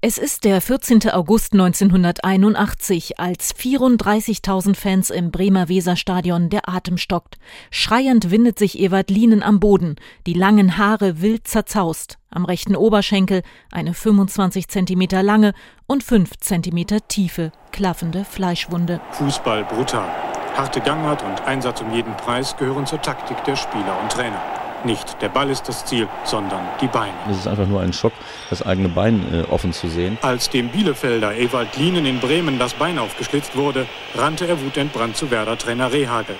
Es 0.00 0.16
ist 0.16 0.44
der 0.44 0.60
14. 0.60 1.10
August 1.10 1.54
1981, 1.54 3.18
als 3.18 3.52
34.000 3.52 4.76
Fans 4.76 5.10
im 5.10 5.32
Bremer 5.32 5.68
Weserstadion 5.68 6.50
der 6.50 6.68
Atem 6.68 6.98
stockt. 6.98 7.36
Schreiend 7.72 8.30
windet 8.30 8.60
sich 8.60 8.78
Ewald 8.78 9.10
Lienen 9.10 9.42
am 9.42 9.58
Boden, 9.58 9.96
die 10.24 10.34
langen 10.34 10.78
Haare 10.78 11.20
wild 11.20 11.48
zerzaust, 11.48 12.18
am 12.30 12.44
rechten 12.44 12.76
Oberschenkel 12.76 13.42
eine 13.72 13.92
25 13.92 14.68
Zentimeter 14.68 15.24
lange 15.24 15.52
und 15.88 16.04
5 16.04 16.36
Zentimeter 16.38 17.08
tiefe, 17.08 17.50
klaffende 17.72 18.24
Fleischwunde. 18.24 19.00
Fußball 19.10 19.64
brutal. 19.64 20.08
Harte 20.56 20.80
Gangart 20.80 21.24
und 21.24 21.40
Einsatz 21.42 21.80
um 21.80 21.92
jeden 21.92 22.16
Preis 22.16 22.56
gehören 22.56 22.86
zur 22.86 23.02
Taktik 23.02 23.42
der 23.42 23.56
Spieler 23.56 24.00
und 24.00 24.12
Trainer. 24.12 24.57
Nicht 24.84 25.20
der 25.20 25.28
Ball 25.28 25.50
ist 25.50 25.68
das 25.68 25.84
Ziel, 25.84 26.08
sondern 26.24 26.60
die 26.80 26.86
Beine. 26.86 27.12
Es 27.30 27.38
ist 27.38 27.48
einfach 27.48 27.66
nur 27.66 27.80
ein 27.80 27.92
Schock, 27.92 28.12
das 28.50 28.64
eigene 28.64 28.88
Bein 28.88 29.24
äh, 29.32 29.42
offen 29.50 29.72
zu 29.72 29.88
sehen. 29.88 30.18
Als 30.22 30.50
dem 30.50 30.68
Bielefelder 30.68 31.34
Ewald 31.34 31.76
Lienen 31.76 32.06
in 32.06 32.20
Bremen 32.20 32.58
das 32.58 32.74
Bein 32.74 32.98
aufgeschlitzt 32.98 33.56
wurde, 33.56 33.86
rannte 34.14 34.46
er 34.46 34.60
wutentbrannt 34.60 35.16
zu 35.16 35.30
Werder-Trainer 35.30 35.92
Rehagel. 35.92 36.36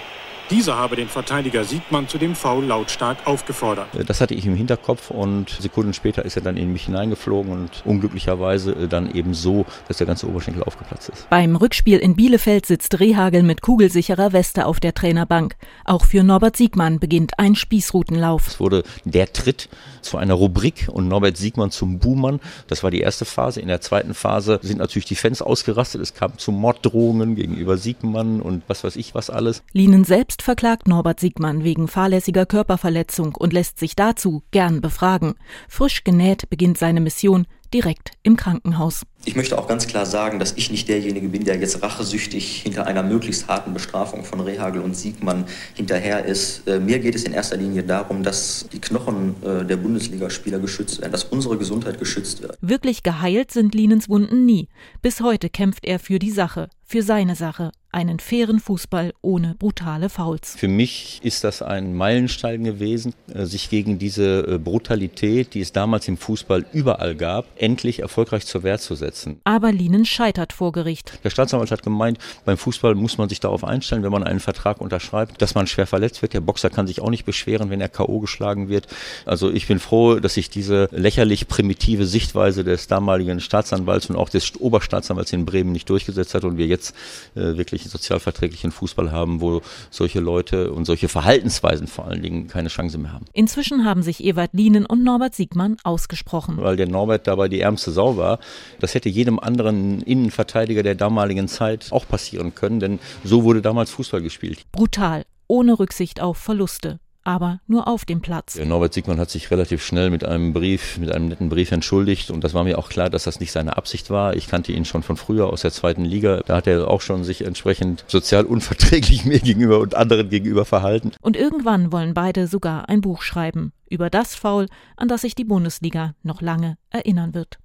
Dieser 0.51 0.77
habe 0.77 0.97
den 0.97 1.09
Verteidiger 1.09 1.65
Siegmann 1.65 2.09
zu 2.09 2.17
dem 2.17 2.35
Foul 2.35 2.65
lautstark 2.65 3.27
aufgefordert. 3.27 3.95
Äh, 3.95 4.05
das 4.05 4.23
hatte 4.23 4.33
ich 4.33 4.47
im 4.47 4.55
Hinterkopf 4.55 5.11
und 5.11 5.51
Sekunden 5.51 5.93
später 5.93 6.25
ist 6.25 6.37
er 6.37 6.43
dann 6.43 6.57
in 6.57 6.73
mich 6.73 6.87
hineingeflogen 6.87 7.53
und 7.53 7.83
unglücklicherweise 7.85 8.89
dann 8.89 9.15
eben 9.15 9.35
so, 9.35 9.67
dass 9.89 9.99
der 9.99 10.07
ganze 10.07 10.27
Oberschenkel 10.27 10.63
aufgeplatzt 10.63 11.11
ist. 11.11 11.29
Beim 11.29 11.55
Rückspiel 11.55 11.99
in 11.99 12.17
Bielefeld 12.17 12.65
sitzt 12.65 12.99
Rehagel 12.99 13.43
mit 13.43 13.61
kugelsicherer 13.61 14.33
Weste 14.33 14.65
auf 14.65 14.81
der 14.81 14.95
Trainerbank. 14.95 15.55
Auch 15.85 16.07
für 16.07 16.23
Norbert 16.23 16.57
Siegmann 16.57 16.99
beginnt 16.99 17.39
ein 17.39 17.55
Spießrutenlauf. 17.55 18.47
Es 18.47 18.59
wurde 18.59 18.85
der 19.05 19.31
Tritt 19.31 19.69
zu 20.01 20.17
einer 20.17 20.35
Rubrik 20.35 20.89
und 20.91 21.09
Norbert 21.09 21.37
Siegmann 21.37 21.71
zum 21.71 21.99
Buhmann. 21.99 22.41
Das 22.69 22.83
war 22.83 22.91
die 22.91 23.01
erste 23.01 23.27
Phase. 23.27 23.61
In 23.61 23.69
der 23.69 23.83
zweiten 23.83 24.15
Phase 24.15 24.61
sind 24.63 24.79
natürlich 24.79 25.07
die 25.07 25.15
Fans 25.15 25.43
ausgerastet. 25.43 26.01
Es 26.01 26.15
kam 26.15 26.39
zu 26.39 26.53
Morddrohungen 26.53 27.35
gegenüber 27.37 27.77
Siegmann 27.77 28.41
und 28.41 28.63
was 28.67 28.83
weiß 28.83 28.97
ich 28.97 29.15
was 29.15 29.29
alles. 29.29 29.63
Lienen 29.73 30.05
selbst 30.05 30.38
Selbst 30.39 30.45
verklagt 30.45 30.87
Norbert 30.87 31.19
Siegmann 31.19 31.65
wegen 31.65 31.89
fahrlässiger 31.89 32.47
Körperverletzung 32.47 33.35
und 33.35 33.53
lässt 33.53 33.81
sich 33.81 33.97
dazu 33.97 34.45
gern 34.53 34.81
befragen. 34.81 35.35
Frisch 35.69 36.05
genäht 36.05 36.49
beginnt 36.49 36.79
seine 36.79 37.01
Mission 37.01 37.49
direkt 37.75 38.13
im 38.23 38.37
Krankenhaus. 38.37 39.03
Ich 39.25 39.35
möchte 39.35 39.59
auch 39.59 39.67
ganz 39.67 39.89
klar 39.89 40.07
sagen, 40.07 40.39
dass 40.39 40.53
ich 40.53 40.71
nicht 40.71 40.89
derjenige 40.89 41.29
bin, 41.29 41.45
der 41.45 41.57
jetzt 41.57 41.83
rachesüchtig 41.83 42.63
hinter 42.63 42.87
einer 42.87 43.03
möglichst 43.03 43.49
harten 43.49 43.75
Bestrafung 43.75 44.25
von 44.25 44.39
Rehagel 44.41 44.81
und 44.81 44.97
Siegmann 44.97 45.45
hinterher 45.75 46.25
ist. 46.25 46.67
Äh, 46.69 46.79
mir 46.79 47.01
geht 47.01 47.17
es 47.17 47.25
in 47.25 47.33
erster 47.33 47.57
Linie 47.57 47.83
darum, 47.83 48.23
dass 48.23 48.69
die 48.73 48.81
Knochen 48.81 49.35
äh, 49.43 49.65
der 49.65 49.77
Bundesligaspieler 49.77 50.61
geschützt 50.61 51.01
werden, 51.01 51.13
dass 51.13 51.25
unsere 51.25 51.59
Gesundheit 51.59 51.99
geschützt 51.99 52.43
wird. 52.43 52.57
Wirklich 52.61 53.03
geheilt 53.03 53.51
sind 53.51 53.75
Linens 53.75 54.09
Wunden 54.09 54.47
nie. 54.47 54.69
Bis 55.03 55.21
heute 55.21 55.51
kämpft 55.51 55.85
er 55.85 55.99
für 55.99 56.21
die 56.21 56.31
Sache, 56.31 56.71
für 56.85 57.03
seine 57.03 57.35
Sache, 57.35 57.73
einen 57.91 58.21
fairen 58.21 58.61
Fußball 58.61 59.15
ohne 59.23 59.55
brutale 59.59 60.09
Fouls. 60.09 60.55
Für 60.57 60.69
mich 60.69 61.21
ist 61.23 61.45
das 61.45 61.63
ein 61.63 61.95
Meilenstein 61.95 62.65
gewesen, 62.65 63.15
äh, 63.33 63.45
sich 63.45 63.71
gegen 63.71 63.99
diese 63.99 64.59
Brutalität, 64.59 65.55
die 65.55 65.61
es 65.61 65.73
damals 65.73 66.09
im 66.09 66.17
Fußball 66.17 66.67
überall 66.73 67.15
gab, 67.15 67.47
endlich 67.57 68.01
erfolgreich 68.01 68.47
zur 68.47 68.63
Wehr 68.63 68.79
zu 68.79 68.95
setzen. 68.95 69.41
Aber 69.45 69.73
Lienen 69.73 70.05
scheitert 70.05 70.53
vor 70.53 70.73
Gericht. 70.73 71.19
Der 71.25 71.31
Staatsanwalt 71.31 71.71
hat 71.71 71.83
gemeint, 71.83 72.19
beim 72.45 72.57
Fußball 72.57 72.95
muss 72.95 73.19
man 73.19 73.29
sich 73.29 73.41
darauf 73.41 73.65
einstellen, 73.65 74.03
wenn 74.03 74.13
man 74.13 74.25
einen 74.25 74.41
Vertrag 74.41 74.81
unterschreibt, 74.81 75.41
dass 75.41 75.55
man 75.55 75.67
schwer 75.67 75.87
verletzt 75.87 76.23
wird. 76.23 76.35
Der 76.35 76.41
Boxer 76.41 76.71
kann 76.71 76.87
sich 76.87 77.01
auch 77.01 77.11
nicht 77.11 77.25
beschweren, 77.25 77.71
wenn 77.71 77.81
er 77.81 77.89
K.O. 77.89 78.21
geschlagen 78.21 78.69
wird. 78.69 78.87
Also 79.25 79.51
ich 79.51 79.67
bin 79.67 79.79
froh, 79.79 80.17
dass 80.17 80.35
sich 80.35 80.51
diese 80.51 80.89
lächerlich 80.93 81.49
primitive 81.49 82.07
Sichtweise 82.07 82.65
des 82.65 82.87
damaligen 82.87 83.41
Staatsanwalts 83.41 84.11
und 84.11 84.17
auch 84.17 84.29
des 84.29 84.61
Oberstaatsanwalts 84.61 85.33
in 85.33 85.47
Bremen 85.47 85.73
nicht 85.73 85.89
durchgesetzt 85.89 86.35
hat 86.35 86.45
und 86.45 86.59
wir 86.59 86.67
jetzt 86.67 86.95
äh, 87.35 87.57
wirklich 87.57 87.78
sozialverträglichen 87.85 88.73
Fußball 88.73 89.13
haben, 89.13 89.41
wo 89.41 89.63
solche 89.91 90.21
Leute 90.21 90.73
und 90.73 90.85
solche 90.85 91.09
Verhaltensweisen 91.09 91.87
vor 91.87 92.07
allen 92.07 92.23
Dingen 92.23 92.49
keine 92.49 92.69
Chance 92.69 92.99
mehr 92.99 93.13
haben. 93.13 93.27
Inzwischen 93.33 93.85
haben 93.85 94.03
sich 94.03 94.25
Ewald 94.25 94.51
Lienen 94.53 94.87
und 94.87 95.05
Norbert 95.05 95.35
Siegmann 95.35 95.77
ausgesprochen. 95.85 96.57
Weil 96.59 96.77
der 96.77 96.89
Norbert 96.89 97.27
dabei 97.27 97.49
die 97.49 97.61
ärmste 97.61 97.91
Sau 97.91 98.17
war. 98.17 98.39
Das 98.81 98.95
hätte 98.95 99.09
jedem 99.09 99.39
anderen 99.39 100.03
Innenverteidiger 100.03 100.83
der 100.83 100.95
damaligen 100.95 101.49
Zeit 101.49 101.89
auch 101.91 102.07
passieren 102.07 102.55
können, 102.55 102.81
denn 102.81 102.99
so 103.25 103.45
wurde 103.45 103.63
damals 103.63 103.91
Fußball 103.91 104.23
gespielt. 104.23 104.65
Brutal, 104.73 105.25
ohne 105.47 105.79
Rücksicht 105.79 106.21
auf 106.21 106.39
Verluste 106.39 107.01
aber 107.29 107.61
nur 107.67 107.87
auf 107.89 108.07
dem 108.07 108.23
Platz. 108.23 108.57
Norbert 108.57 108.95
Siegmann 108.95 109.21
hat 109.21 109.29
sich 109.29 109.51
relativ 109.51 109.85
schnell 109.85 110.09
mit 110.09 110.25
einem 110.25 110.55
Brief, 110.55 110.97
mit 110.97 111.13
einem 111.13 111.29
netten 111.29 111.51
Brief 111.51 111.71
entschuldigt 111.73 112.31
und 112.31 112.43
das 112.43 112.55
war 112.55 112.65
mir 112.65 112.79
auch 112.79 112.89
klar, 112.89 113.11
dass 113.11 113.25
das 113.25 113.39
nicht 113.39 113.53
seine 113.53 113.77
Absicht 113.77 114.09
war. 114.09 114.35
Ich 114.35 114.49
kannte 114.49 114.73
ihn 114.73 114.87
schon 114.87 115.03
von 115.03 115.19
früher 115.19 115.49
aus 115.49 115.61
der 115.61 115.71
zweiten 115.71 116.07
Liga. 116.07 116.41
Da 116.47 116.57
hat 116.57 116.67
er 116.67 116.89
auch 116.89 117.03
schon 117.03 117.25
sich 117.25 117.45
entsprechend 117.45 118.07
sozial 118.09 118.47
unverträglich 118.47 119.25
mir 119.27 119.41
gegenüber 119.41 119.79
und 119.81 119.95
anderen 119.95 120.31
gegenüber 120.31 120.65
verhalten. 120.65 121.13
Und 121.21 121.37
irgendwann 121.37 121.93
wollen 121.93 122.15
beide 122.15 122.47
sogar 122.47 122.89
ein 122.89 123.03
Buch 123.03 123.21
schreiben 123.21 123.73
über 123.91 124.09
das 124.09 124.35
Foul, 124.35 124.67
an 124.97 125.09
das 125.09 125.21
sich 125.21 125.35
die 125.35 125.45
Bundesliga 125.45 126.15
noch 126.23 126.41
lange 126.41 126.79
erinnern 126.89 127.35
wird. 127.35 127.59